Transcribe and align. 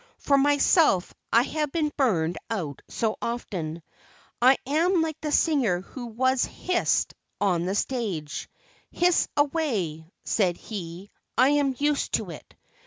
For 0.17 0.35
myself, 0.35 1.13
I 1.31 1.43
have 1.43 1.71
been 1.71 1.91
burned 1.95 2.39
out 2.49 2.81
so 2.87 3.17
often, 3.21 3.83
I 4.41 4.57
am 4.65 5.03
like 5.03 5.21
the 5.21 5.31
singer 5.31 5.81
who 5.81 6.07
was 6.07 6.43
hissed 6.43 7.13
on 7.39 7.65
the 7.65 7.75
stage; 7.75 8.49
"Hiss 8.89 9.27
away," 9.37 10.11
said 10.25 10.57
he, 10.57 11.11
"I 11.37 11.49
am 11.49 11.75
used 11.77 12.13
to 12.13 12.31
it." 12.31 12.55